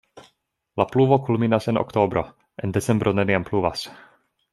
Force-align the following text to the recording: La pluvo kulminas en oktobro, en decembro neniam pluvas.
La 0.81 0.85
pluvo 0.93 1.19
kulminas 1.27 1.67
en 1.73 1.79
oktobro, 1.81 2.23
en 2.65 2.73
decembro 2.79 3.13
neniam 3.19 3.47
pluvas. 3.51 3.85